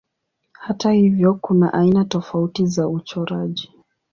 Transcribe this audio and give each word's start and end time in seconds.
Hata 0.53 0.91
hivyo 0.91 1.33
kuna 1.33 1.73
aina 1.73 2.05
tofauti 2.05 2.65
za 2.65 2.87
uchoraji. 2.87 3.71